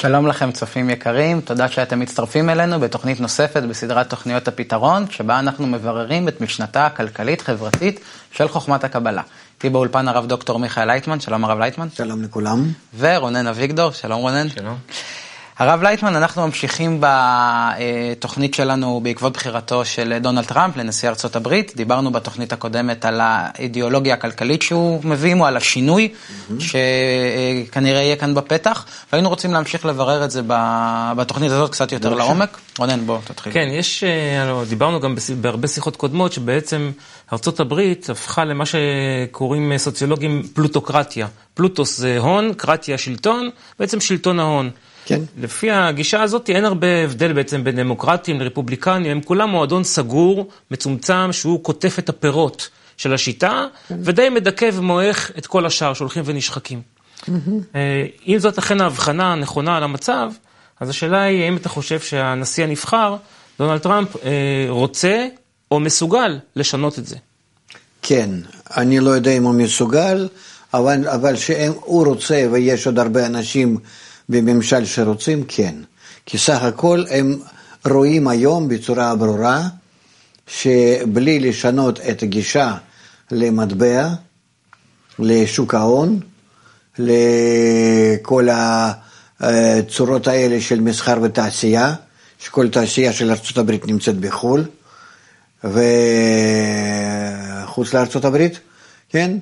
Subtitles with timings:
[0.00, 5.66] שלום לכם צופים יקרים, תודה שאתם מצטרפים אלינו בתוכנית נוספת בסדרת תוכניות הפתרון, שבה אנחנו
[5.66, 8.00] מבררים את משנתה הכלכלית-חברתית
[8.32, 9.22] של חוכמת הקבלה.
[9.54, 11.88] איתי באולפן הרב דוקטור מיכאל לייטמן, שלום הרב לייטמן.
[11.94, 12.64] שלום לכולם.
[12.98, 14.48] ורונן אביגדור, שלום רונן.
[14.48, 14.76] שלום.
[15.60, 21.72] הרב לייטמן, אנחנו ממשיכים בתוכנית שלנו בעקבות בחירתו של דונלד טראמפ לנשיא ארצות הברית.
[21.76, 26.52] דיברנו בתוכנית הקודמת על האידיאולוגיה הכלכלית שהוא מביא עמו, על השינוי mm-hmm.
[27.68, 30.42] שכנראה יהיה כאן בפתח, והיינו רוצים להמשיך לברר את זה
[31.16, 32.58] בתוכנית הזאת קצת יותר לעומק.
[32.78, 33.52] רונן, בוא תתחיל.
[33.52, 36.90] כן, יש, אה, דיברנו גם בהרבה שיחות קודמות, שבעצם
[37.32, 41.26] ארצות הברית הפכה למה שקוראים סוציולוגים פלוטוקרטיה.
[41.54, 44.70] פלוטוס זה הון, קרטיה שלטון, בעצם שלטון ההון.
[45.04, 45.20] כן.
[45.40, 51.32] לפי הגישה הזאת אין הרבה הבדל בעצם בין דמוקרטים לרפובליקנים, הם כולם מועדון סגור, מצומצם,
[51.32, 53.98] שהוא קוטף את הפירות של השיטה, כן.
[54.04, 56.82] ודי מדכא ומועך את כל השאר שהולכים ונשחקים.
[57.20, 57.76] Mm-hmm.
[58.26, 60.30] אם זאת אכן ההבחנה הנכונה על המצב,
[60.80, 63.16] אז השאלה היא האם אתה חושב שהנשיא הנבחר,
[63.58, 64.30] דונלד טראמפ, אה,
[64.68, 65.26] רוצה
[65.70, 67.16] או מסוגל לשנות את זה.
[68.02, 68.30] כן,
[68.76, 70.28] אני לא יודע אם הוא מסוגל,
[70.74, 73.78] אבל, אבל שהוא רוצה ויש עוד הרבה אנשים
[74.30, 75.74] בממשל שרוצים, כן.
[76.26, 77.38] כי סך הכל הם
[77.90, 79.68] רואים היום בצורה ברורה
[80.46, 82.76] שבלי לשנות את הגישה
[83.30, 84.08] למטבע,
[85.18, 86.20] לשוק ההון,
[86.98, 88.48] לכל
[89.40, 91.94] הצורות האלה של מסחר ותעשייה,
[92.38, 94.64] שכל תעשייה של ארה"ב נמצאת בחו"ל
[95.64, 95.74] וחוץ
[97.94, 98.46] לארה"ב,
[99.08, 99.38] כן?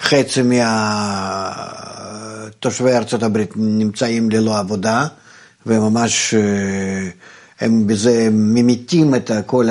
[0.00, 0.42] וחצי
[2.52, 5.06] מהתושבי ארצות הברית נמצאים ללא עבודה,
[5.66, 7.08] וממש אה,
[7.60, 9.68] הם בזה ממיתים את כל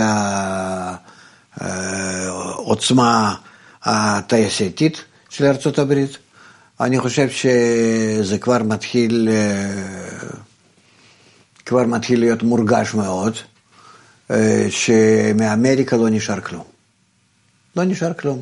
[1.60, 3.36] העוצמה
[3.84, 6.18] הטייסתית של ארצות הברית.
[6.80, 9.74] אני חושב שזה כבר מתחיל, אה,
[11.66, 13.34] כבר מתחיל להיות מורגש מאוד,
[14.32, 16.73] אה, שמאמריקה לא נשאר כלום.
[17.76, 18.42] לא נשאר כלום.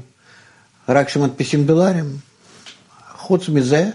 [0.89, 2.17] רק כשמדפיסים דולרים.
[3.15, 3.89] חוץ מזה,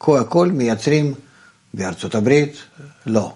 [0.00, 1.14] הכל מייצרים
[1.74, 2.56] בארצות הברית,
[3.06, 3.32] לא.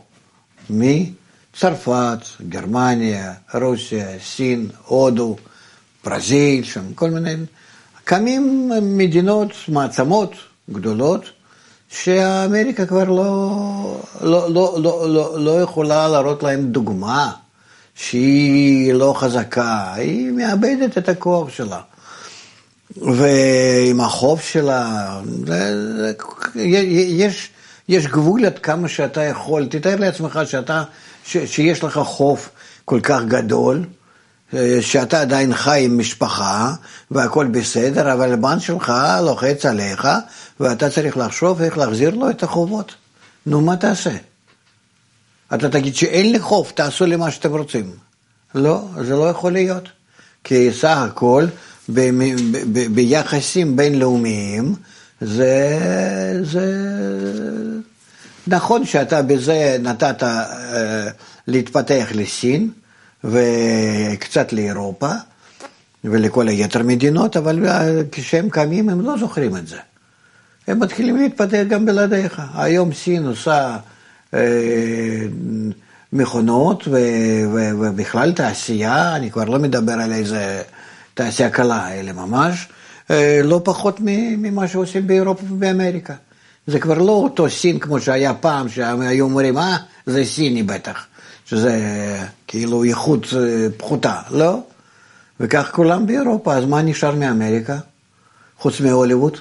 [0.71, 2.19] מצרפת,
[2.49, 5.37] גרמניה, רוסיה, סין, הודו,
[6.05, 7.35] ברזיל, שם כל מיני...
[8.05, 10.33] קמים מדינות, מעצמות
[10.71, 11.25] גדולות,
[11.91, 17.33] שאמריקה כבר לא, לא, לא, לא, לא, לא יכולה להראות להם דוגמה.
[17.99, 21.81] שהיא לא חזקה, היא מאבדת את הכוח שלה.
[22.97, 25.11] ועם החוב שלה,
[26.55, 27.51] יש,
[27.89, 30.83] יש גבול עד כמה שאתה יכול, תתאר לעצמך שאתה,
[31.25, 32.49] ש, שיש לך חוב
[32.85, 33.85] כל כך גדול,
[34.81, 36.73] שאתה עדיין חי עם משפחה
[37.11, 38.93] והכל בסדר, אבל הבן שלך
[39.23, 40.09] לוחץ עליך
[40.61, 42.95] ואתה צריך לחשוב איך להחזיר לו את החובות.
[43.47, 44.11] נו, מה תעשה?
[45.55, 47.91] אתה תגיד שאין לי חוב, תעשו לי מה שאתם רוצים.
[48.55, 49.89] לא, זה לא יכול להיות.
[50.45, 51.47] כי סך הכל,
[52.91, 54.75] ביחסים בינלאומיים,
[55.21, 55.79] זה,
[56.43, 56.67] זה...
[58.47, 60.27] נכון שאתה בזה נתת uh,
[61.47, 62.71] להתפתח לסין
[63.25, 65.11] וקצת לאירופה
[66.05, 67.67] ולכל היתר מדינות, אבל
[68.13, 69.79] כשהם קמים הם לא זוכרים את זה.
[70.69, 72.43] הם מתחילים להתפתח גם בלעדיך.
[72.55, 73.77] היום סין עושה...
[74.33, 74.37] Uh,
[76.13, 76.89] מכונות
[77.81, 80.63] ובכלל תעשייה, אני כבר לא מדבר על איזה
[81.15, 82.69] תעשייה קלה, אלא ממש
[83.11, 86.15] אה, לא פחות ממה שעושים באירופה ובאמריקה.
[86.67, 91.07] זה כבר לא אותו סין כמו שהיה פעם, שהיו אומרים, אה, זה סיני בטח,
[91.45, 91.77] שזה
[92.47, 94.61] כאילו איכות אה, פחותה, לא?
[95.41, 97.79] וכך כולם באירופה, אז מה נשאר מאמריקה?
[98.59, 99.37] חוץ מהוליווד?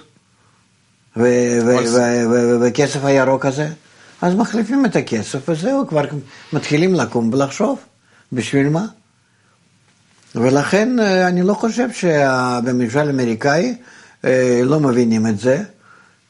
[2.61, 3.69] וכסף הירוק הזה?
[4.21, 6.05] אז מחליפים את הכסף וזהו, כבר
[6.53, 7.79] מתחילים לקום ולחשוב,
[8.33, 8.85] בשביל מה?
[10.35, 13.75] ולכן אה, אני לא חושב שבממשל האמריקאי
[14.25, 15.63] אה, לא מבינים את זה,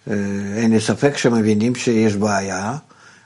[0.09, 0.13] אה,
[0.55, 2.75] אין לי ספק שמבינים שיש בעיה,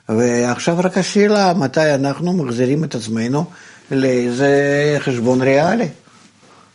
[0.08, 3.44] ועכשיו רק השאלה מתי אנחנו מחזירים את עצמנו
[3.90, 5.88] לאיזה חשבון ריאלי,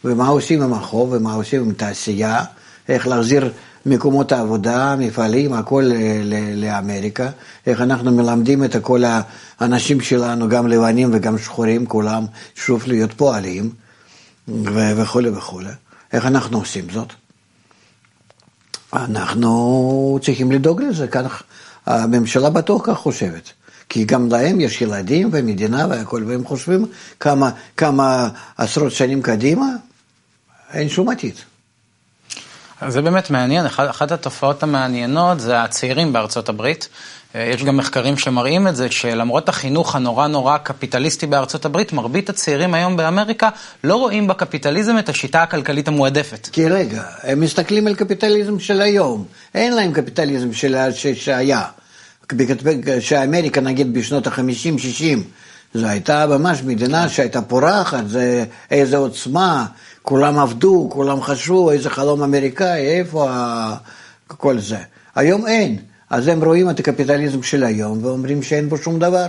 [0.06, 2.44] ומה עושים עם החוב, ומה עושים עם תעשייה,
[2.90, 3.52] איך להחזיר
[3.88, 5.92] מקומות העבודה, מפעלים, הכל
[6.56, 7.30] לאמריקה,
[7.68, 9.04] איך אנחנו מלמדים את כל
[9.60, 12.26] האנשים שלנו, גם לבנים וגם שחורים, כולם
[12.56, 13.70] שוב להיות פועלים
[14.66, 15.70] וכולי וכולי.
[16.14, 17.14] איך אנחנו עושים זאת?
[18.94, 21.44] אנחנו צריכים לדאוג לזה, כך
[21.86, 23.52] הממשלה בטוח כך חושבת.
[23.90, 26.86] כי גם להם יש ילדים ומדינה והכל, והם חושבים
[27.20, 29.68] כמה, כמה עשרות שנים קדימה,
[30.74, 31.36] אין שום עתיד.
[32.88, 36.90] זה באמת מעניין, אחת התופעות המעניינות זה הצעירים בארצות הברית.
[37.36, 42.30] אה, יש גם מחקרים שמראים את זה, שלמרות החינוך הנורא נורא קפיטליסטי בארצות הברית, מרבית
[42.30, 43.50] הצעירים היום באמריקה
[43.84, 46.50] לא רואים בקפיטליזם את השיטה הכלכלית המועדפת.
[46.52, 49.26] כי רגע, הם מסתכלים על קפיטליזם של היום,
[49.56, 50.76] אין להם קפיטליזם של
[51.14, 51.64] שהיה.
[53.00, 55.20] שאמריקה נגיד בשנות ה-50-60,
[55.74, 59.66] זו הייתה ממש מדינה שהייתה פורחת, זה איזה עוצמה,
[60.08, 63.30] כולם עבדו, כולם חשבו, איזה חלום אמריקאי, איפה
[64.28, 64.78] כל זה.
[65.16, 65.78] היום אין.
[66.10, 69.26] אז הם רואים את הקפיטליזם של היום ואומרים שאין בו שום דבר.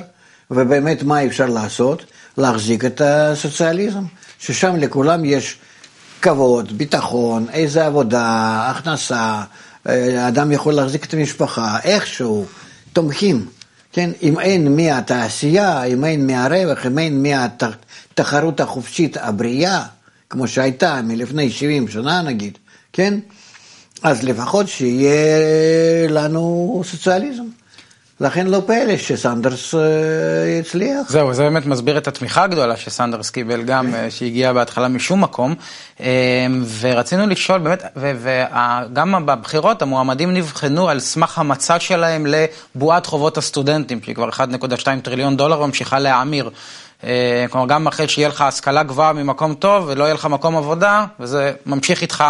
[0.50, 2.04] ובאמת, מה אפשר לעשות?
[2.36, 4.02] להחזיק את הסוציאליזם,
[4.38, 5.58] ששם לכולם יש
[6.22, 9.42] כבוד, ביטחון, איזה עבודה, הכנסה,
[9.88, 12.44] אה, אדם יכול להחזיק את המשפחה, איכשהו,
[12.92, 13.46] תומכים.
[13.92, 19.82] כן, אם אין מהתעשייה, אם אין מהרווח, אם אין מהתחרות החופשית הבריאה,
[20.30, 22.58] כמו שהייתה מלפני 70 שנה נגיד,
[22.92, 23.18] כן?
[24.02, 27.44] אז לפחות שיהיה לנו סוציאליזם.
[28.20, 29.80] לכן לא פלא שסנדרס אה,
[30.60, 31.08] הצליח.
[31.10, 35.54] זהו, זה באמת מסביר את התמיכה הגדולה שסנדרס קיבל גם, אה, שהגיע בהתחלה משום מקום.
[36.00, 36.46] אה,
[36.80, 44.14] ורצינו לשאול באמת, וגם בבחירות המועמדים נבחנו על סמך המצע שלהם לבועת חובות הסטודנטים, שהיא
[44.14, 46.50] כבר 1.2 טריליון דולר ממשיכה להאמיר.
[47.50, 51.52] כלומר, גם אחרי שיהיה לך השכלה גבוהה ממקום טוב ולא יהיה לך מקום עבודה, וזה
[51.66, 52.24] ממשיך איתך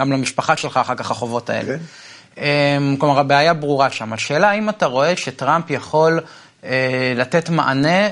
[0.00, 1.74] גם למשפחה שלך אחר כך החובות האלה.
[1.74, 1.78] Okay.
[1.78, 2.42] כן.
[2.42, 4.12] אמ, כלומר, הבעיה ברורה שם.
[4.12, 6.20] השאלה האם אתה רואה שטראמפ יכול
[6.64, 8.08] אה, לתת מענה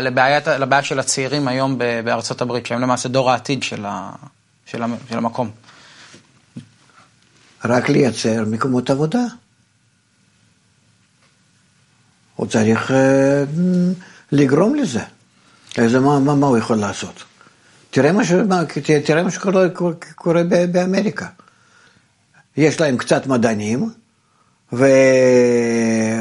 [0.00, 4.10] לבעיית, לבעיה של הצעירים היום בארצות הברית, שהם למעשה דור העתיד של, ה,
[4.66, 5.50] של, ה, של המקום.
[7.64, 9.22] רק לייצר מקומות עבודה.
[12.36, 13.44] הוא צריך אה,
[14.32, 15.15] לגרום לזה.
[15.78, 17.24] איזה, מה, מה, מה הוא יכול לעשות?
[17.90, 18.32] תראה מה, ש...
[19.04, 19.68] תראה מה שקורה
[20.14, 20.42] קורה
[20.72, 21.26] באמריקה.
[22.56, 23.90] יש להם קצת מדענים,
[24.72, 24.86] ו...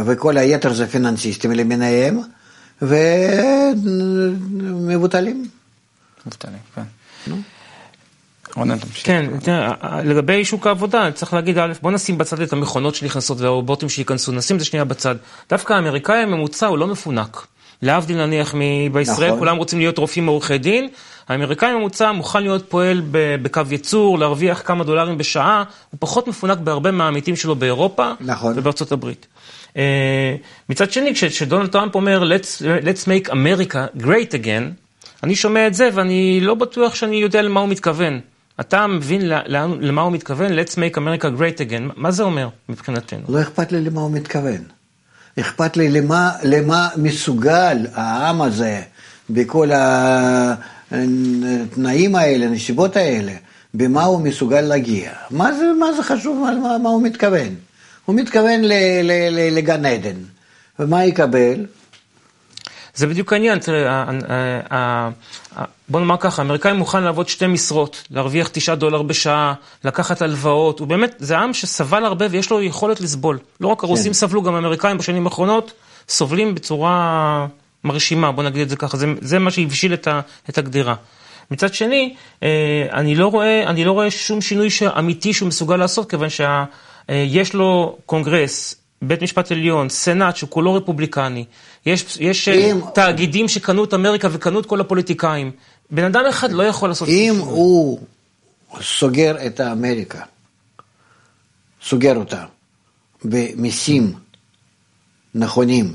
[0.05, 2.19] וכל היתר זה פיננסיסטים למיניהם,
[4.81, 5.47] ומבוטלים.
[6.25, 6.83] מבוטלים, כן.
[8.55, 9.05] רונן, תמשיך.
[9.05, 9.25] כן,
[10.03, 14.55] לגבי שוק העבודה, צריך להגיד, א', בוא נשים בצד את המכונות שנכנסות והרובוטים שייכנסו, נשים
[14.55, 15.15] את זה שנייה בצד.
[15.49, 17.47] דווקא האמריקאי הממוצע הוא לא מפונק.
[17.81, 18.55] להבדיל נניח
[18.91, 19.39] בישראל, נכון.
[19.39, 20.87] כולם רוצים להיות רופאים מעורכי דין,
[21.27, 26.91] האמריקאי הממוצע מוכן להיות פועל בקו ייצור, להרוויח כמה דולרים בשעה, הוא פחות מפונק בהרבה
[26.91, 28.53] מהעמיתים שלו באירופה נכון.
[28.55, 29.27] ובארצות הברית.
[29.73, 29.77] Uh,
[30.69, 34.85] מצד שני, כשדונלד טראמפ אומר, let's, let's make America great again,
[35.23, 38.19] אני שומע את זה ואני לא בטוח שאני יודע למה הוא מתכוון.
[38.59, 39.21] אתה מבין
[39.79, 40.59] למה הוא מתכוון?
[40.59, 41.93] Let's make America great again.
[41.95, 43.21] מה זה אומר מבחינתנו?
[43.29, 44.63] לא אכפת לי למה הוא מתכוון.
[45.39, 48.81] אכפת לי למה, למה מסוגל העם הזה
[49.29, 49.69] בכל
[50.91, 53.31] התנאים האלה, הנסיבות האלה,
[53.73, 55.11] במה הוא מסוגל להגיע.
[55.31, 57.55] מה זה, מה זה חשוב מה, מה הוא מתכוון?
[58.05, 58.73] הוא מתכוון ל,
[59.03, 60.15] ל, ל, לגן עדן,
[60.79, 61.65] ומה יקבל?
[62.95, 64.05] זה בדיוק העניין, תראה,
[65.89, 69.53] בוא נאמר ככה, האמריקאי מוכן לעבוד שתי משרות, להרוויח תשעה דולר בשעה,
[69.83, 73.39] לקחת הלוואות, הוא באמת, זה עם שסבל הרבה ויש לו יכולת לסבול.
[73.61, 74.13] לא רק הרוסים כן.
[74.13, 75.71] סבלו, גם האמריקאים בשנים האחרונות
[76.09, 77.47] סובלים בצורה
[77.83, 80.95] מרשימה, בוא נגיד את זה ככה, זה, זה מה שהבשיל את, ה, את הגדירה.
[81.51, 84.67] מצד שני, אה, אני לא רואה, אני לא רואה שום שינוי
[84.99, 91.45] אמיתי שהוא מסוגל לעשות, כיוון שיש לו קונגרס, בית משפט עליון, סנאט שהוא כולו רפובליקני,
[91.85, 92.79] יש, יש אה, אם...
[92.93, 95.51] תאגידים שקנו את אמריקה וקנו את כל הפוליטיקאים.
[95.91, 97.09] בן אדם אחד לא יכול לעשות...
[97.09, 97.99] אם הוא
[98.81, 100.21] סוגר את אמריקה,
[101.81, 102.45] סוגר אותה
[103.23, 104.13] במיסים
[105.35, 105.93] נכונים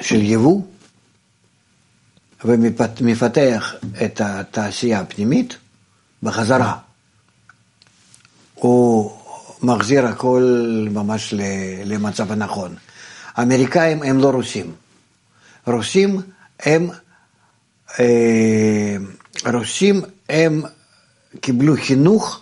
[0.00, 0.62] של יבוא,
[2.44, 3.74] ומפתח
[4.04, 5.56] את התעשייה הפנימית
[6.22, 6.76] בחזרה,
[8.54, 9.12] הוא
[9.62, 11.34] מחזיר הכל ממש
[11.84, 12.76] למצב הנכון.
[13.38, 14.72] האמריקאים הם לא רוסים.
[15.66, 16.20] רוסים
[16.60, 16.90] הם,
[18.00, 18.96] אה,
[19.52, 20.62] רוסים הם
[21.40, 22.40] קיבלו חינוך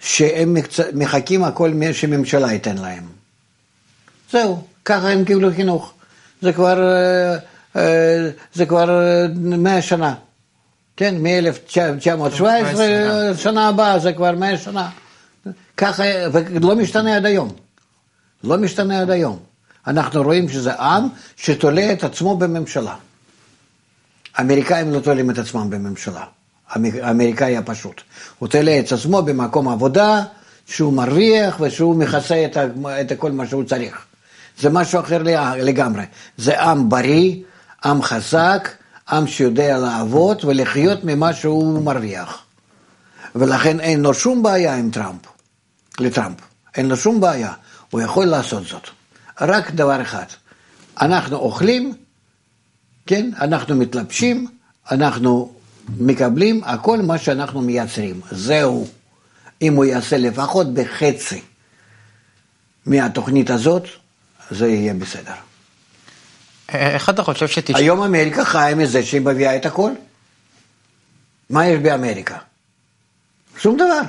[0.00, 0.56] שהם
[0.94, 3.04] מחכים הכל שממשלה ייתן להם.
[4.32, 5.92] זהו, ככה הם קיבלו חינוך.
[6.42, 7.36] זה כבר, אה,
[7.76, 8.88] אה, זה כבר
[9.36, 10.14] מאה שנה.
[10.96, 12.78] כן, מ-1917,
[13.36, 14.88] שנה הבאה זה כבר מאה שנה.
[15.76, 17.52] ככה, ולא משתנה עד היום.
[18.44, 19.49] לא משתנה עד היום.
[19.86, 22.94] אנחנו רואים שזה עם שתולה את עצמו בממשלה.
[24.36, 26.24] האמריקאים לא תולים את עצמם בממשלה.
[26.68, 28.00] האמריקאי הפשוט.
[28.38, 30.22] הוא תולה את עצמו במקום עבודה
[30.66, 32.56] שהוא מרוויח ושהוא מכסה את,
[33.00, 34.04] את כל מה שהוא צריך.
[34.58, 35.22] זה משהו אחר
[35.56, 36.02] לגמרי.
[36.36, 37.36] זה עם בריא,
[37.84, 38.68] עם חזק,
[39.10, 42.38] עם שיודע לעבוד ולחיות ממה שהוא מרוויח.
[43.34, 45.20] ולכן אין לו שום בעיה עם טראמפ,
[45.98, 46.36] לטראמפ.
[46.76, 47.52] אין לו שום בעיה,
[47.90, 48.99] הוא יכול לעשות זאת.
[49.40, 50.24] רק דבר אחד,
[51.00, 51.94] אנחנו אוכלים,
[53.06, 54.46] כן, אנחנו מתלבשים,
[54.90, 55.54] אנחנו
[55.98, 58.86] מקבלים הכל מה שאנחנו מייצרים, זהו.
[59.62, 61.40] אם הוא יעשה לפחות בחצי
[62.86, 63.82] מהתוכנית הזאת,
[64.50, 65.34] זה יהיה בסדר.
[66.68, 67.78] איך אתה חושב שתשמע?
[67.78, 69.90] היום אמריקה חיה מזה שהיא מביאה את הכל.
[71.50, 72.38] מה יש באמריקה?
[73.58, 74.00] שום דבר.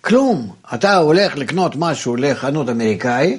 [0.00, 0.54] כלום.
[0.74, 3.38] אתה הולך לקנות משהו לחנות אמריקאי,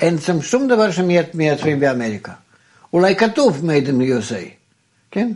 [0.00, 2.32] אין שם שום דבר שמייצרים באמריקה.
[2.92, 4.48] אולי כתוב made in USA,
[5.10, 5.32] כן?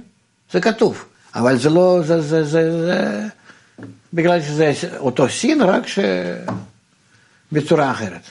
[0.52, 1.04] זה כתוב,
[1.34, 3.26] אבל זה לא, זה, זה, זה, זה
[4.14, 5.82] בגלל שזה אותו סין, רק
[7.52, 8.30] שבצורה אחרת.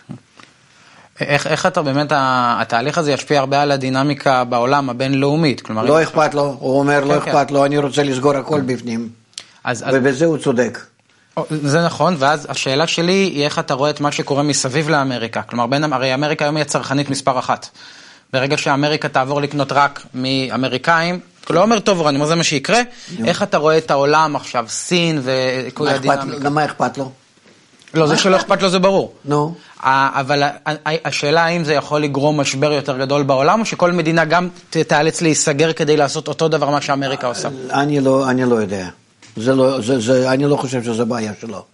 [1.19, 5.61] איך, איך אתה באמת, התהליך הזה ישפיע הרבה על הדינמיקה בעולם הבינלאומית?
[5.61, 7.31] כלומר, לא אכפת לו, הוא אומר לא כן, כן.
[7.31, 9.09] אכפת לו, אני רוצה לסגור הכל בפנים.
[9.63, 10.79] אז, ובזה הוא צודק.
[11.49, 15.41] זה נכון, ואז השאלה שלי היא איך אתה רואה את מה שקורה מסביב לאמריקה.
[15.41, 17.69] כלומר, בין, הרי אמריקה היום היא הצרכנית מספר אחת.
[18.33, 22.43] ברגע שאמריקה תעבור לקנות רק מאמריקאים, לא אומר טוב או רע, אני אומר זה מה
[22.43, 22.81] שיקרה,
[23.25, 26.49] איך אתה רואה את העולם עכשיו, סין וכל הדינמיקה?
[26.49, 27.11] מה אכפת לו?
[27.93, 29.13] לא, זה שלא אכפת לו זה ברור.
[29.25, 29.55] נו.
[29.83, 30.43] אבל
[30.85, 35.73] השאלה האם זה יכול לגרום משבר יותר גדול בעולם, או שכל מדינה גם תיאלץ להיסגר
[35.73, 37.49] כדי לעשות אותו דבר מה שאמריקה עושה?
[37.71, 38.87] אני לא, אני לא יודע.
[39.35, 41.65] זה לא, זה, זה, אני לא חושב שזו בעיה שלו.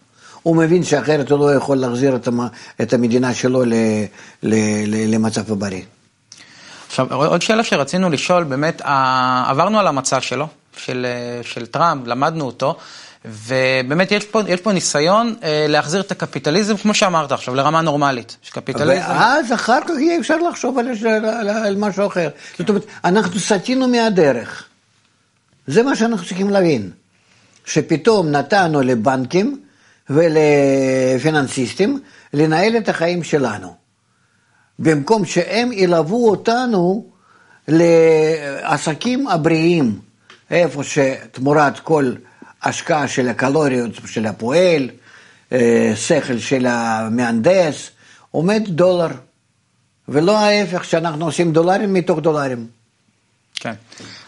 [0.43, 2.39] הוא מבין שאחרת הוא לא יכול להחזיר את, המ,
[2.81, 3.73] את המדינה שלו ל,
[4.43, 4.55] ל,
[4.87, 5.81] ל, למצב הבריא.
[6.87, 8.81] עכשיו, עוד שאלה שרצינו לשאול, באמת,
[9.45, 10.47] עברנו על המצע שלו,
[10.77, 11.05] של,
[11.41, 12.75] של טראמפ, למדנו אותו,
[13.25, 18.37] ובאמת יש פה, יש פה ניסיון אה, להחזיר את הקפיטליזם, כמו שאמרת עכשיו, לרמה נורמלית.
[18.41, 18.91] שקפיטליזם...
[18.91, 22.29] ואז אחר כך יהיה אפשר לחשוב על, על, על, משהו אחר.
[22.59, 24.65] זאת אומרת, אנחנו סטינו מהדרך.
[25.67, 26.91] זה מה שאנחנו צריכים להבין.
[27.65, 29.61] שפתאום נתנו לבנקים
[30.09, 31.99] ולפיננסיסטים
[32.33, 33.73] לנהל את החיים שלנו.
[34.79, 37.05] במקום שהם ילוו אותנו
[37.67, 39.99] לעסקים הבריאים,
[40.51, 42.13] איפה שתמורת כל
[42.63, 44.89] השקעה של הקלוריות של הפועל,
[45.51, 47.89] אה, שכל של המהנדס,
[48.31, 49.09] עומד דולר,
[50.07, 52.67] ולא ההפך שאנחנו עושים דולרים מתוך דולרים.
[53.55, 53.73] כן.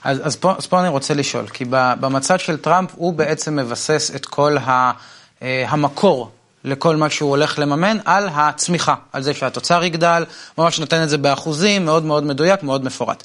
[0.04, 4.12] אז, אז, פה, אז פה אני רוצה לשאול, כי במצב של טראמפ הוא בעצם מבסס
[4.16, 4.92] את כל ה,
[5.42, 6.32] אה, המקור
[6.63, 10.25] לכל מה שהוא הולך לממן על הצמיחה, על זה שהתוצר יגדל,
[10.58, 13.24] ממש נותן את זה באחוזים, מאוד מאוד מדויק, מאוד מפורט.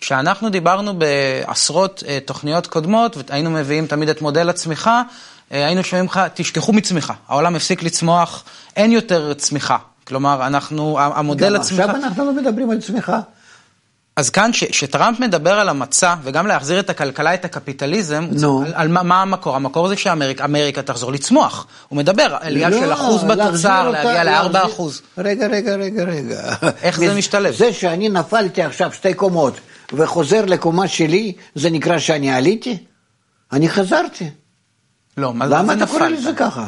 [0.00, 5.02] כשאנחנו דיברנו בעשרות אה, תוכניות קודמות, והיינו מביאים תמיד את מודל הצמיחה,
[5.52, 8.44] אה, היינו שומעים לך, תשכחו מצמיחה, העולם הפסיק לצמוח,
[8.76, 9.76] אין יותר צמיחה.
[10.04, 11.82] כלומר, אנחנו, המודל הצמיחה...
[11.82, 13.20] גם עכשיו אנחנו לא מדברים על צמיחה.
[14.18, 18.46] אז כאן, כשטראמפ מדבר על המצע, וגם להחזיר את הכלכלה, את הקפיטליזם, no.
[18.66, 19.56] על, על מה, מה המקור?
[19.56, 21.66] המקור זה שאמריקה תחזור לצמוח.
[21.88, 25.02] הוא מדבר, עלייה לא, של אחוז בתוצר, להגיע לארבע אחוז.
[25.18, 26.54] רגע, רגע, רגע, רגע.
[26.82, 27.54] איך זה משתלב?
[27.54, 29.54] זה שאני נפלתי עכשיו שתי קומות
[29.92, 32.78] וחוזר לקומה שלי, זה נקרא שאני עליתי?
[33.52, 34.30] אני חזרתי.
[35.16, 35.64] לא, מה זה נפלת?
[35.64, 36.66] למה אתה קורא לזה ככה?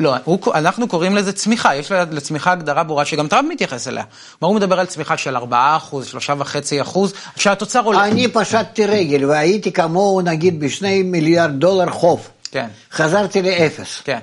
[0.00, 4.04] לא, הוא, אנחנו קוראים לזה צמיחה, יש לצמיחה הגדרה ברורה שגם טראמפ מתייחס אליה.
[4.38, 8.04] כלומר, הוא מדבר על צמיחה של 4 אחוז, 3.5 אחוז, שהתוצר עולה.
[8.04, 12.28] אני פשטתי רגל והייתי כמוהו נגיד בשני מיליארד דולר חוב.
[12.50, 12.68] כן.
[12.92, 14.00] חזרתי לאפס.
[14.04, 14.18] כן.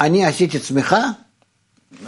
[0.00, 1.00] אני עשיתי צמיחה?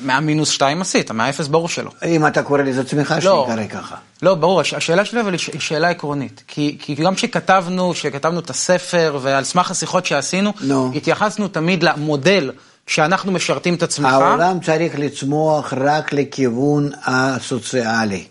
[0.00, 1.90] מהמינוס שתיים עשית, מהאפס ברור שלא.
[2.06, 3.96] אם אתה קורא לזה צמיחה, לא, שיקרא ככה.
[4.22, 6.42] לא, ברור, השאלה שלי אבל היא שאלה עקרונית.
[6.48, 10.96] כי, כי גם כשכתבנו, כשכתבנו את הספר, ועל סמך השיחות שעשינו, no.
[10.96, 12.50] התייחסנו תמיד למודל.
[12.86, 14.26] שאנחנו משרתים את הצמיחה.
[14.26, 18.24] העולם צריך לצמוח רק לכיוון הסוציאלי.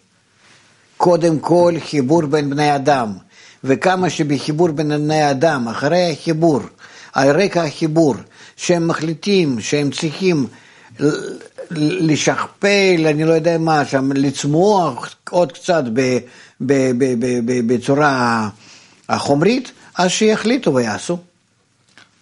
[0.98, 3.14] קודם כל חיבור בין בני אדם,
[3.64, 6.60] וכמה שבחיבור בין בני אדם, אחרי החיבור,
[7.14, 8.16] על רקע החיבור,
[8.58, 10.48] שהם מחליטים שהם צריכים
[11.72, 16.18] לשכפל, אני לא יודע מה שם, לצמוח עוד קצת ב,
[16.62, 18.50] ב, ב, ב, ב, בצורה
[19.10, 21.18] החומרית, אז שיחליטו ויעשו.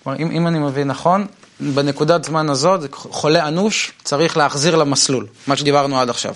[0.07, 1.27] אם, אם אני מבין נכון,
[1.59, 6.33] בנקודת זמן הזאת, חולה אנוש, צריך להחזיר למסלול, מה שדיברנו עד עכשיו.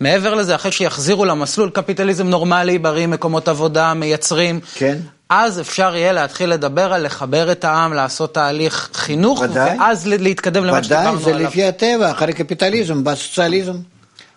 [0.00, 4.98] מעבר לזה, אחרי שיחזירו למסלול, קפיטליזם נורמלי, בריא, מקומות עבודה, מייצרים, כן.
[5.28, 10.64] אז אפשר יהיה להתחיל לדבר על לחבר את העם, לעשות תהליך חינוך, ודאי, ואז להתקדם
[10.64, 11.20] למה שדיברנו עליו.
[11.20, 13.76] ודאי, זה לפי הטבע, אחרי קפיטליזם, בא סוציאליזם.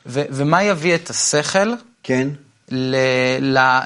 [0.06, 1.74] ומה יביא את השכל?
[2.04, 2.28] כן.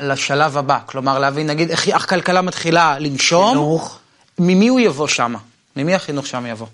[0.01, 3.99] לשלב הבא, כלומר להבין, נגיד, איך הכלכלה מתחילה לנשום, חינוך.
[4.39, 5.39] ממי הוא יבוא שמה?
[5.75, 6.67] ממי החינוך שם יבוא?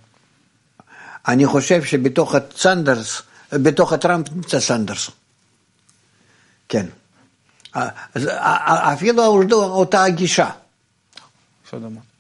[1.28, 3.22] אני חושב שבתוך הסנדרס,
[3.54, 5.10] בתוך הטראמפ נמצא סנדרס.
[6.70, 6.86] כן.
[7.74, 8.28] אז
[8.94, 10.50] אפילו אותה הגישה.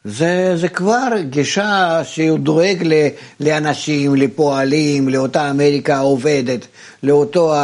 [0.03, 3.07] זה, זה כבר גישה שהוא דואג ל,
[3.39, 6.67] לאנשים, לפועלים, לאותה אמריקה העובדת,
[7.03, 7.55] לאותו,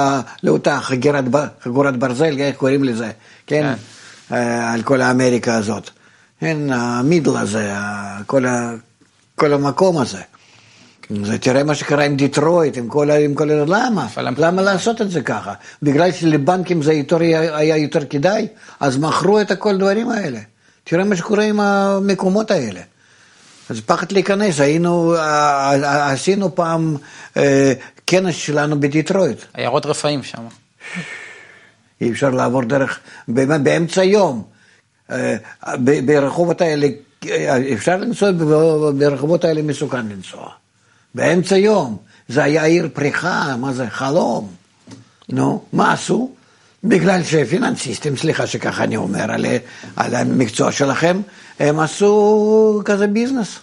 [0.44, 1.26] לאותה חגירת,
[1.62, 3.12] חגורת ברזל, איך קוראים לזה,
[3.48, 3.74] כן?
[4.32, 5.90] אה, על כל האמריקה הזאת.
[6.40, 7.74] כן, המידל הזה,
[8.26, 8.74] כל, ה,
[9.36, 10.22] כל המקום הזה.
[11.24, 13.66] זה, תראה מה שקרה עם דיטרויט, עם כל, ה- עם כל ה...
[13.66, 14.08] למה?
[14.38, 15.54] למה לעשות את זה ככה?
[15.82, 17.18] בגלל שלבנקים זה יותר,
[17.54, 18.48] היה יותר כדאי,
[18.80, 20.40] אז מכרו את הכל הדברים האלה.
[20.84, 22.82] תראה מה שקורה עם המקומות האלה.
[23.70, 25.14] אז פחד להיכנס, היינו,
[25.84, 26.96] עשינו פעם
[27.38, 27.74] אה,
[28.08, 29.38] כנס שלנו בדיטרויט.
[29.54, 30.42] עיירות רפאים שם.
[32.02, 34.44] אי אפשר לעבור דרך, באמצע היום.
[35.12, 35.36] אה,
[36.06, 36.88] ברחובות האלה,
[37.74, 38.32] אפשר לנסוע,
[38.98, 40.50] ברחובות האלה מסוכן לנסוע.
[41.16, 41.98] באמצע יום.
[42.28, 44.52] זה היה עיר פריחה, מה זה, חלום.
[45.30, 46.32] נו, מה עשו?
[46.84, 49.46] בגלל שפיננסיסטים, סליחה שככה אני אומר על,
[49.96, 51.22] על המקצוע שלכם,
[51.60, 53.60] הם עשו כזה ביזנס.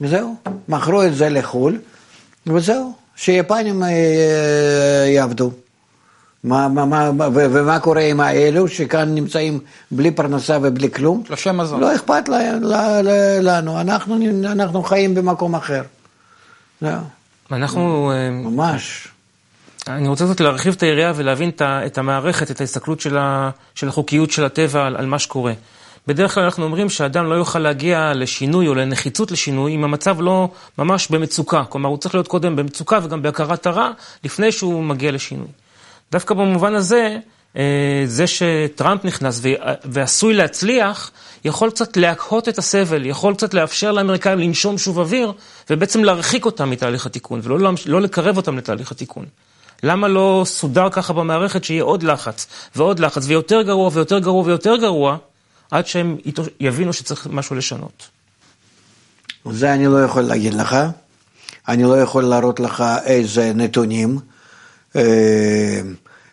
[0.00, 0.36] וזהו,
[0.68, 1.78] מכרו את זה לחו"ל,
[2.46, 5.50] וזהו, שיפנים אה, יעבדו.
[6.44, 9.58] מה, מה, מה, ו- ומה קורה עם האלו שכאן נמצאים
[9.90, 11.22] בלי פרנסה ובלי כלום?
[11.26, 11.80] תלושי מזון.
[11.80, 15.82] לא אכפת לה, לה, לה, לנו, אנחנו, אנחנו חיים במקום אחר.
[16.80, 16.92] זהו,
[17.52, 19.08] אנחנו, אה, ממש.
[19.88, 24.30] אני רוצה קצת להרחיב את היריעה ולהבין את המערכת, את ההסתכלות של ה- של החוקיות
[24.30, 25.52] של הטבע על על מה שקורה.
[26.06, 30.48] בדרך כלל אנחנו אומרים שאדם לא יוכל להגיע לשינוי או לנחיצות לשינוי אם המצב לא
[30.78, 31.64] ממש במצוקה.
[31.68, 33.90] כלומר, הוא צריך להיות קודם במצוקה וגם בהכרת הרע
[34.24, 35.46] לפני שהוא מגיע לשינוי.
[36.12, 37.18] דווקא במובן הזה,
[37.56, 39.40] אה, זה שטראמפ נכנס
[39.84, 41.10] ועשוי להצליח,
[41.44, 45.32] יכול קצת להקהות את הסבל, יכול קצת לאפשר לאמריקאים לנשום שוב אוויר,
[45.70, 49.24] ובעצם להרחיק אותם מתהליך התיקון, ולא לא לקרב אותם לתהליך התיקון.
[49.82, 54.76] למה לא סודר ככה במערכת שיהיה עוד לחץ ועוד לחץ ויותר גרוע ויותר גרוע ויותר
[54.76, 55.16] גרוע,
[55.70, 56.16] עד שהם
[56.60, 58.08] יבינו שצריך משהו לשנות?
[59.50, 60.76] זה אני לא יכול להגיד לך,
[61.68, 64.18] אני לא יכול להראות לך איזה נתונים,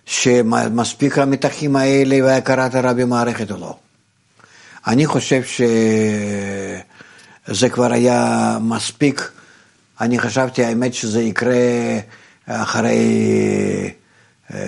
[0.06, 3.78] שמספיק המתחים האלה והכרת הרע במערכת או לא.
[4.88, 5.42] אני חושב
[7.48, 9.32] שזה כבר היה מספיק,
[10.02, 11.56] אני חשבתי האמת שזה יקרה
[12.48, 13.00] אחרי
[14.54, 14.60] אה,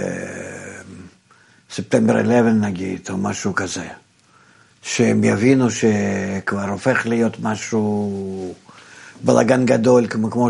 [1.71, 3.87] ספטמבר 11 נגיד, או משהו כזה.
[4.85, 8.53] שהם יבינו שכבר הופך להיות משהו
[9.23, 10.49] בלאגן גדול, כמו, כמו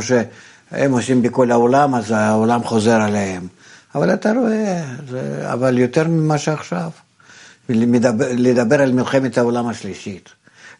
[0.70, 3.48] שהם עושים בכל העולם, אז העולם חוזר עליהם.
[3.96, 6.90] אבל אתה רואה, זה, אבל יותר ממה שעכשיו.
[7.70, 10.30] לדבר, לדבר על מלחמת העולם השלישית.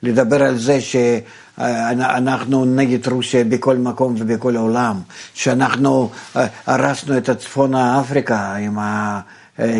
[0.04, 5.02] לדבר על זה שאנחנו נגד רוסיה בכל מקום ובכל העולם,
[5.34, 9.20] שאנחנו אה, הרסנו את צפון אפריקה עם ה...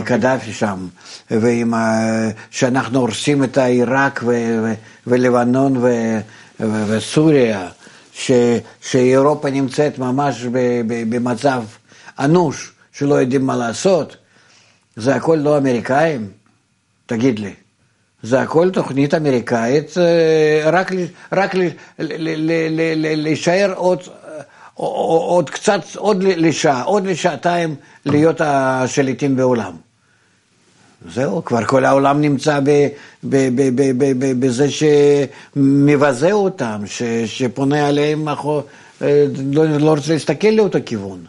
[0.06, 0.88] קדאפי שם,
[1.32, 2.00] ועם ה...
[2.50, 4.34] שאנחנו הורסים את עיראק ו...
[5.08, 5.78] ולבנון.
[5.78, 6.20] ו...
[6.60, 7.68] וסוריה,
[8.18, 8.32] ש...
[8.82, 10.58] שאירופה נמצאת ממש ב...
[10.88, 11.16] ב...
[11.16, 11.64] במצב
[12.20, 14.18] אנוש, שלא יודעים מה לעשות,
[14.96, 16.32] זה הכל לא אמריקאים?
[17.06, 17.54] תגיד לי.
[18.24, 20.92] זה הכל תוכנית אמריקאית, אה, רק,
[21.32, 21.56] רק
[23.18, 24.00] להישאר עוד,
[24.74, 27.76] עוד קצת, עוד לשעה, עוד לשעתיים
[28.06, 29.85] להיות השליטים בעולם.
[31.14, 32.60] זהו, כבר כל העולם נמצא
[34.40, 38.28] בזה שמבזה אותם, ש, שפונה עליהם,
[39.52, 41.26] לא, לא רוצה להסתכל לאותו כיוון.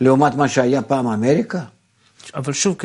[0.00, 1.60] לעומת מה שהיה פעם אמריקה.
[2.34, 2.76] אבל שוב,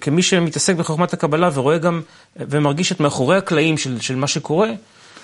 [0.00, 2.00] כמי שמתעסק בחוכמת הקבלה ורואה גם,
[2.36, 4.70] ומרגיש את מאחורי הקלעים של, של מה שקורה,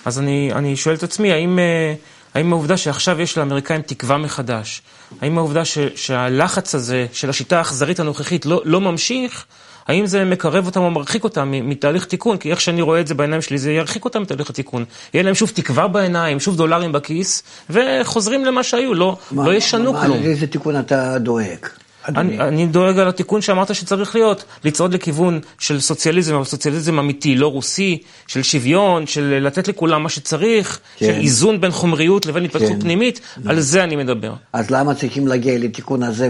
[0.04, 1.94] אז אני, אני שואל את עצמי, האם, אה,
[2.34, 4.82] האם העובדה שעכשיו יש לאמריקאים תקווה מחדש,
[5.20, 9.46] האם העובדה ש, שהלחץ הזה של השיטה האכזרית הנוכחית לא, לא ממשיך,
[9.86, 12.36] האם זה מקרב אותם או מרחיק אותם מתהליך תיקון?
[12.36, 14.84] כי איך שאני רואה את זה בעיניים שלי, זה ירחיק אותם מתהליך התיקון.
[15.14, 19.92] יהיה להם שוב תקווה בעיניים, שוב דולרים בכיס, וחוזרים למה שהיו, לא, מה, לא ישנו
[19.92, 20.16] מה, כלום.
[20.16, 21.66] על איזה תיקון אתה דואג?
[22.08, 27.36] אני, אני דואג על התיקון שאמרת שצריך להיות, לצעוד לכיוון של סוציאליזם, אבל סוציאליזם אמיתי,
[27.36, 31.06] לא רוסי, של שוויון, של לתת לכולם מה שצריך, כן.
[31.06, 32.80] של איזון בין חומריות לבין התפתחות כן.
[32.80, 34.34] פנימית, על זה אני מדבר.
[34.52, 36.28] אז למה צריכים להגיע לתיקון הזה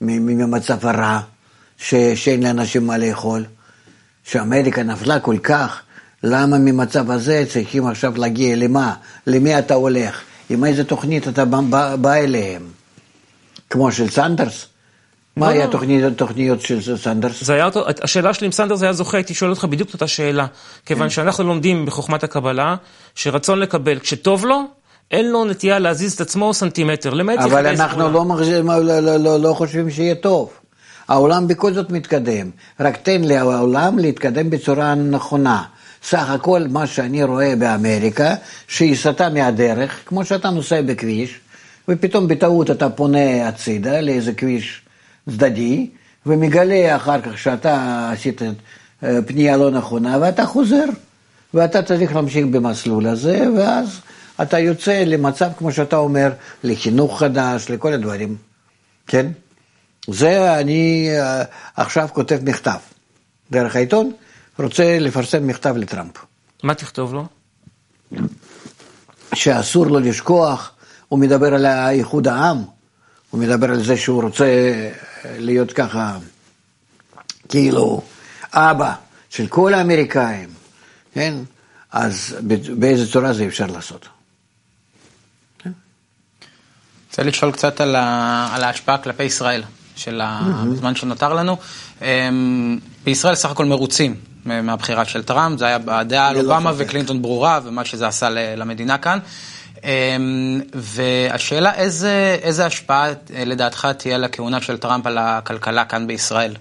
[0.00, 1.20] ממצב הרע,
[1.78, 3.44] ש- שאין לאנשים מה לאכול?
[4.24, 5.80] שאמריקה נפלה כל כך,
[6.22, 8.94] למה ממצב הזה צריכים עכשיו להגיע למה?
[9.26, 10.20] למי אתה הולך?
[10.50, 12.62] עם איזה תוכנית אתה בא, בא, אליהם?
[13.70, 14.66] כמו של סנדרס?
[15.36, 15.70] מה לא, היה לא.
[15.70, 17.44] תוכניות, תוכניות של סנדרס?
[17.44, 20.06] זה היה אותו, השאלה שלי אם סנדרס היה זוכה, הייתי שואל אותך בדיוק את אותה
[20.06, 20.46] שאלה.
[20.86, 22.76] כיוון שאנחנו לומדים בחוכמת הקבלה,
[23.14, 24.62] שרצון לקבל, כשטוב לו,
[25.10, 27.98] אין לו נטייה להזיז את עצמו סנטימטר, למעט אבל יחידי אנחנו.
[28.02, 30.50] לא, לא, לא, לא, לא חושבים שיהיה טוב.
[31.08, 35.62] העולם בכל זאת מתקדם, רק תן לעולם להתקדם בצורה נכונה.
[36.02, 38.34] סך הכל מה שאני רואה באמריקה,
[38.68, 41.40] שהיא סטה מהדרך, כמו שאתה נוסע בכביש,
[41.88, 44.82] ופתאום בטעות אתה פונה הצידה לאיזה כביש
[45.30, 45.90] צדדי,
[46.26, 48.42] ומגלה אחר כך שאתה עשית
[49.02, 50.84] אה, פנייה לא נכונה, ואתה חוזר,
[51.54, 54.00] ואתה צריך להמשיך במסלול הזה, ואז
[54.42, 56.32] אתה יוצא למצב, כמו שאתה אומר,
[56.64, 58.36] לחינוך חדש, לכל הדברים,
[59.06, 59.26] כן?
[60.08, 61.42] זה אני אה,
[61.76, 62.78] עכשיו כותב מכתב
[63.50, 64.12] דרך העיתון,
[64.58, 66.24] רוצה לפרסם מכתב לטראמפ.
[66.62, 67.26] מה תכתוב לו?
[69.34, 70.70] שאסור לו לשכוח,
[71.08, 72.64] הוא מדבר על איחוד העם,
[73.30, 74.72] הוא מדבר על זה שהוא רוצה
[75.24, 76.18] להיות ככה,
[77.48, 78.02] כאילו,
[78.52, 78.94] אבא
[79.30, 80.48] של כל האמריקאים,
[81.12, 81.34] כן?
[81.92, 82.36] אז
[82.78, 84.08] באיזה צורה זה אפשר לעשות?
[87.08, 89.62] רוצה לשאול קצת על, ה, על ההשפעה כלפי ישראל,
[89.96, 91.56] של הזמן שנותר לנו.
[92.02, 97.22] אמ, בישראל סך הכל מרוצים מהבחירה של טראמפ, זה היה הדעה על לא אובמה וקלינטון
[97.22, 99.18] ברורה, ומה שזה עשה למדינה כאן.
[99.84, 106.54] אמ, והשאלה, איזה, איזה השפעה אה, לדעתך תהיה לכהונה של טראמפ על הכלכלה כאן בישראל?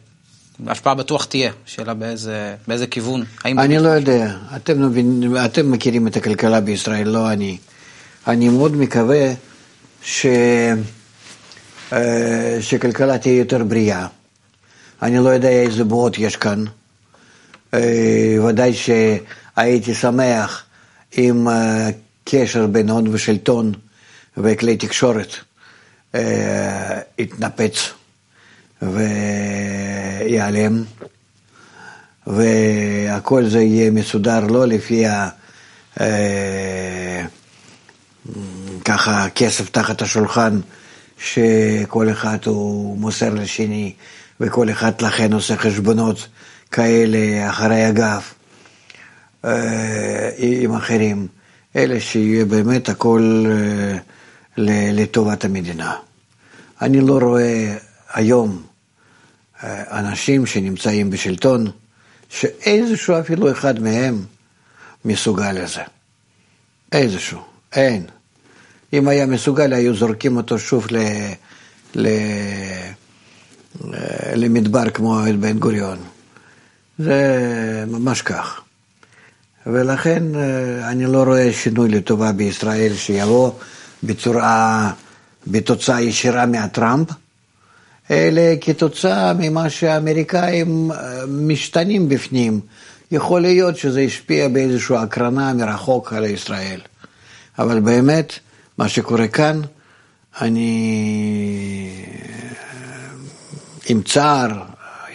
[0.68, 3.24] השפעה בטוח תהיה, שאלה באיזה, באיזה כיוון.
[3.46, 7.58] אני לא יודע, אתם, מבין, אתם מכירים את הכלכלה בישראל, לא אני.
[8.28, 9.34] אני מאוד מקווה
[10.04, 10.26] ש...
[11.94, 14.08] אה, שכלכלה תהיה יותר בריאה.
[15.02, 16.66] אני לא יודע איזה בועות יש כאן.
[17.74, 20.64] אה, ודאי שהייתי שמח
[21.18, 23.72] אם הקשר בין הון ושלטון
[24.38, 25.34] וכלי תקשורת
[27.20, 27.90] יתנפץ
[28.82, 30.84] וייעלם,
[32.28, 35.30] והכל זה יהיה מסודר לא לפי ה...
[38.86, 40.60] ככה כסף תחת השולחן,
[41.24, 43.94] שכל אחד הוא מוסר לשני,
[44.40, 46.28] וכל אחד לכן עושה חשבונות
[46.72, 48.22] כאלה אחרי הגב
[49.46, 51.28] אה, עם אחרים,
[51.76, 53.98] אלא שיהיה באמת הכל אה,
[54.58, 55.96] לטובת המדינה.
[56.82, 57.78] אני לא רואה
[58.14, 58.64] היום
[59.64, 61.72] אה, אנשים שנמצאים בשלטון,
[62.30, 64.26] שאיזשהו אפילו אחד מהם
[65.06, 65.82] מסוגל לזה.
[66.92, 67.40] איזשהו,
[67.74, 68.06] אין.
[68.94, 70.98] אם היה מסוגל, היו זורקים אותו שוב ל...
[71.96, 72.08] ל...
[74.36, 75.98] למדבר כמו את בן גוריון.
[77.00, 78.62] זה ממש כך.
[79.66, 83.52] ולכן אה, אני לא רואה שינוי לטובה בישראל שיבוא
[84.04, 84.92] בצורה,
[85.48, 87.08] בתוצאה ישירה מהטראמפ,
[88.12, 92.60] אלא כתוצאה ממה שהאמריקאים אה, משתנים בפנים.
[93.12, 96.80] יכול להיות שזה השפיע באיזושהי הקרנה מרחוק על ישראל.
[97.60, 98.40] אבל באמת,
[98.78, 99.62] מה שקורה כאן,
[100.42, 102.06] אני
[103.90, 104.64] עם צער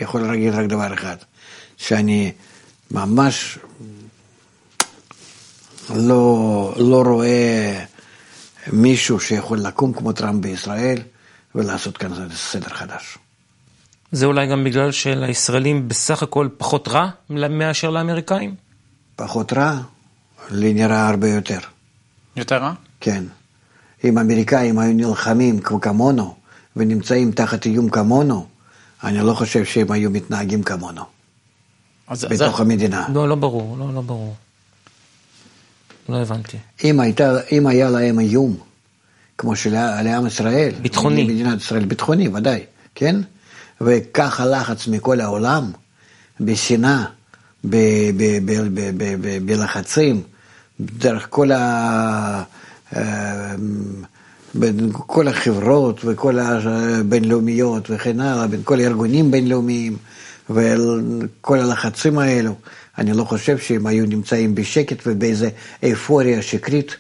[0.01, 1.17] יכול להגיד רק דבר אחד,
[1.77, 2.33] שאני
[2.91, 3.59] ממש
[5.95, 7.85] לא, לא רואה
[8.73, 11.03] מישהו שיכול לקום כמו טראמפ בישראל
[11.55, 13.19] ולעשות כאן סדר חדש.
[14.13, 18.55] זה אולי גם בגלל שלישראלים בסך הכל פחות רע מאשר לאמריקאים?
[19.17, 19.79] פחות רע,
[20.51, 21.59] לי נראה הרבה יותר.
[22.37, 22.73] יותר רע?
[23.01, 23.25] כן.
[24.05, 26.35] אם האמריקאים היו נלחמים כמונו
[26.77, 28.47] ונמצאים תחת איום כמונו,
[29.05, 31.03] אני לא חושב שהם היו מתנהגים כמונו.
[32.09, 32.63] אז בתוך זה...
[32.63, 33.07] המדינה.
[33.13, 34.35] לא, לא ברור, לא, לא ברור.
[36.09, 36.57] לא הבנתי.
[36.85, 38.57] אם, הייתה, אם היה להם איום,
[39.39, 41.25] כמו שלעם ישראל, ביטחוני.
[41.25, 43.17] מדינת ישראל, ביטחוני, ודאי, כן?
[43.81, 45.71] וככה לחץ מכל העולם,
[46.41, 47.05] בשנאה,
[49.45, 50.23] בלחצים,
[50.81, 52.43] דרך כל ה...
[54.55, 59.97] בין כל החברות וכל הבינלאומיות וכן הלאה, בין כל הארגונים בינלאומיים
[60.51, 62.55] וכל הלחצים האלו,
[62.99, 65.49] אני לא חושב שהם היו נמצאים בשקט ובאיזה
[65.91, 66.97] אופוריה שקרית.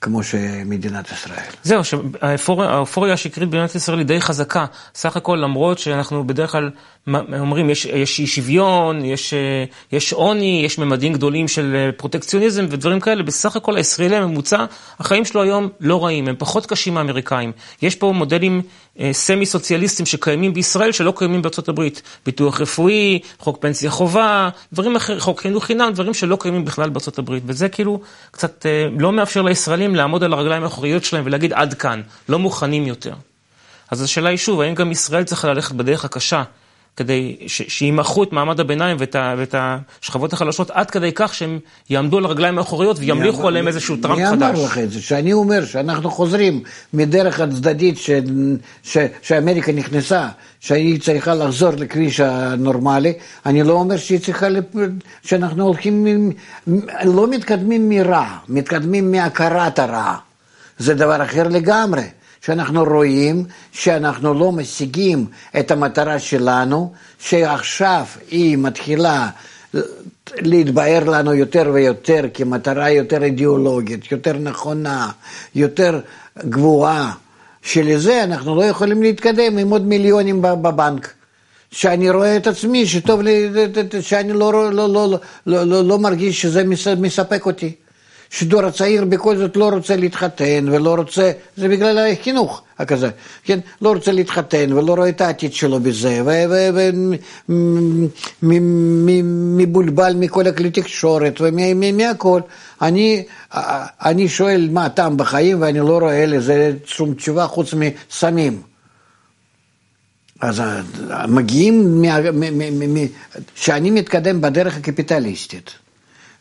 [0.00, 1.50] כמו שמדינת ישראל.
[1.62, 4.66] זהו, שהאופוריה השקרית במדינת ישראל היא די חזקה.
[4.94, 6.70] סך הכל, למרות שאנחנו בדרך כלל
[7.14, 9.34] אומרים, יש, יש שוויון, יש,
[9.92, 14.64] יש עוני, יש ממדים גדולים של פרוטקציוניזם ודברים כאלה, בסך הכל הישראלי הממוצע,
[14.98, 17.52] החיים שלו היום לא רעים, הם פחות קשים מהאמריקאים.
[17.82, 18.62] יש פה מודלים
[19.00, 22.02] אה, סמי סוציאליסטים שקיימים בישראל שלא קיימים בארצות הברית.
[22.26, 27.18] ביטוח רפואי, חוק פנסיה חובה, דברים אחרים, חוק חינוך חינם, דברים שלא קיימים בכלל בארצות
[27.18, 27.42] הברית.
[27.46, 32.02] וזה כאילו קצת אה, לא מאפשר לישראלים לעמוד על הרגליים האחוריות שלהם ולהגיד עד כאן,
[32.28, 33.14] לא מוכנים יותר.
[33.90, 36.42] אז השאלה היא שוב, האם גם ישראל צריכה ללכת בדרך הקשה
[36.96, 39.54] כדי שימחו את מעמד הביניים ואת, ואת
[40.02, 41.58] השכבות החלשות עד כדי כך שהם
[41.90, 44.38] יעמדו על הרגליים האחוריות וימליכו עליהם איזשהו טראמפ חדש.
[44.38, 45.02] מי אמר לך את זה?
[45.02, 46.62] שאני אומר שאנחנו חוזרים
[46.94, 48.10] מדרך הצדדית ש,
[48.82, 50.28] ש, שאמריקה נכנסה,
[50.60, 53.12] שהיא צריכה לחזור לכביש הנורמלי,
[53.46, 54.64] אני לא אומר שהיא צריכה, לפ...
[55.24, 56.06] שאנחנו הולכים,
[57.04, 60.14] לא מתקדמים מרע, מתקדמים מהכרת הרע.
[60.78, 62.02] זה דבר אחר לגמרי.
[62.40, 65.26] שאנחנו רואים שאנחנו לא משיגים
[65.58, 69.28] את המטרה שלנו, שעכשיו היא מתחילה
[70.34, 75.10] להתבהר לנו יותר ויותר כמטרה יותר אידיאולוגית, יותר נכונה,
[75.54, 76.00] יותר
[76.38, 77.12] גבוהה,
[77.62, 81.12] שלזה אנחנו לא יכולים להתקדם עם עוד מיליונים בבנק.
[81.70, 83.50] שאני רואה את עצמי, שטוב לי,
[84.00, 84.88] שאני לא, לא, לא,
[85.46, 86.62] לא, לא, לא מרגיש שזה
[86.96, 87.74] מספק אותי.
[88.30, 93.10] שדור הצעיר בכל זאת לא רוצה להתחתן ולא רוצה, זה בגלל החינוך הכזה,
[93.44, 93.58] כן?
[93.82, 96.22] לא רוצה להתחתן ולא רואה את העתיד שלו בזה,
[98.42, 102.40] ומבולבל מכל הכלי תקשורת ומהכל.
[102.82, 103.24] אני,
[104.04, 108.62] אני שואל מה הטעם בחיים ואני לא רואה לזה שום תשובה חוץ מסמים.
[110.40, 110.62] אז
[111.28, 112.04] מגיעים,
[113.54, 115.85] שאני מתקדם בדרך הקפיטליסטית.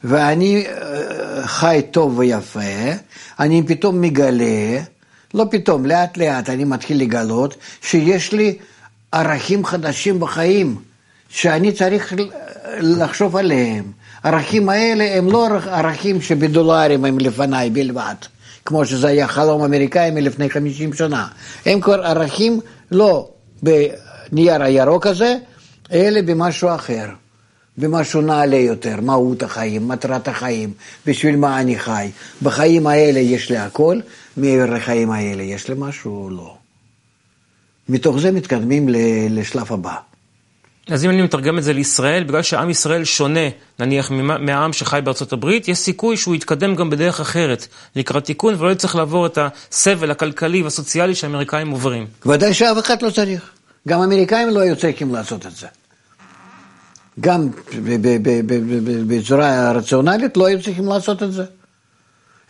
[0.07, 2.59] ואני אה, חי טוב ויפה,
[3.39, 4.79] אני פתאום מגלה,
[5.33, 8.57] לא פתאום, לאט לאט אני מתחיל לגלות שיש לי
[9.11, 10.75] ערכים חדשים בחיים,
[11.29, 12.13] שאני צריך
[12.79, 13.83] לחשוב עליהם.
[14.23, 18.15] הערכים האלה הם לא ערכים שבדולרים הם לפניי בלבד,
[18.65, 21.27] כמו שזה היה חלום אמריקאי מלפני 50 שנה.
[21.65, 22.59] הם כבר ערכים
[22.91, 23.29] לא
[23.63, 25.35] בנייר הירוק הזה,
[25.91, 27.05] אלא במשהו אחר.
[27.77, 30.73] במשהו נעלה יותר, מהות החיים, מטרת החיים,
[31.05, 32.09] בשביל מה אני חי.
[32.41, 33.99] בחיים האלה יש לי הכל,
[34.37, 36.55] מעבר לחיים האלה יש לי משהו או לא.
[37.89, 38.89] מתוך זה מתקדמים
[39.29, 39.95] לשלב הבא.
[40.89, 45.33] אז אם אני מתרגם את זה לישראל, בגלל שעם ישראל שונה, נניח, מהעם שחי בארצות
[45.33, 50.11] הברית, יש סיכוי שהוא יתקדם גם בדרך אחרת, לקראת תיקון, ולא יצטרך לעבור את הסבל
[50.11, 52.07] הכלכלי והסוציאלי שהאמריקאים עוברים.
[52.25, 53.49] ודאי שאף אחד לא צריך.
[53.87, 55.67] גם האמריקאים לא היו צריכים לעשות את זה.
[57.19, 57.49] גם
[59.07, 61.45] בצורה רציונלית לא היו צריכים לעשות את זה.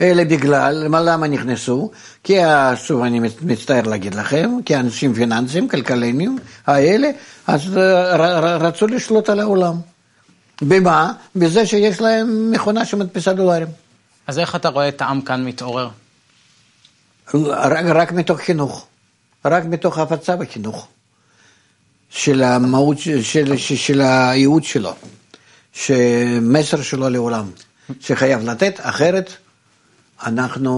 [0.02, 1.92] אלא בגלל, למה נכנסו?
[2.24, 2.38] כי,
[2.76, 7.10] שוב אני מצטער להגיד לכם, כי אנשים פיננסיים, כלכלנים האלה,
[7.48, 7.62] אז
[8.60, 9.76] רצו לשלוט על העולם.
[10.62, 11.14] במה?
[11.36, 13.68] בזה שיש להם מכונה שמדפיסה דולרים.
[14.28, 15.90] אז איך אתה רואה את העם כאן מתעורר?
[17.34, 18.88] רק, רק מתוך חינוך,
[19.46, 20.88] רק מתוך הפצה בחינוך.
[22.16, 24.94] של המהות, של, של, של הייעוד שלו,
[25.74, 27.46] שמסר שלו לעולם,
[28.00, 29.32] שחייב לתת, אחרת
[30.26, 30.72] אנחנו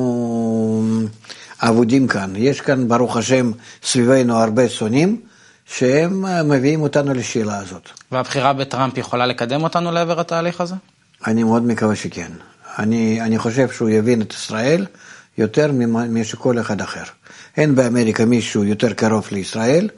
[1.60, 2.34] אבודים כאן.
[2.36, 3.52] יש כאן, ברוך השם,
[3.84, 5.22] סביבנו הרבה שונאים,
[5.66, 7.90] שהם מביאים אותנו לשאלה הזאת.
[8.12, 10.76] והבחירה בטראמפ יכולה לקדם אותנו לעבר התהליך הזה?
[11.28, 12.32] אני מאוד מקווה שכן.
[12.80, 14.86] אני, אני חושב שהוא יבין את ישראל
[15.38, 15.72] יותר
[16.10, 17.04] משכל אחד אחר.
[17.58, 19.90] אין באמריקה מישהו יותר קרוב לישראל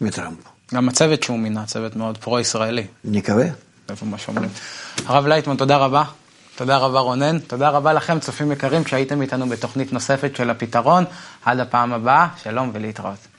[0.00, 0.57] מטראמפ.
[0.74, 2.86] גם הצוות שהוא מינה, צוות מאוד פרו-ישראלי.
[3.04, 3.46] נקווה.
[3.88, 4.50] איפה מה שאומרים.
[5.06, 6.04] הרב לייטמן, תודה רבה.
[6.56, 11.04] תודה רבה רונן, תודה רבה לכם, צופים יקרים, שהייתם איתנו בתוכנית נוספת של הפתרון.
[11.44, 13.37] עד הפעם הבאה, שלום ולהתראות.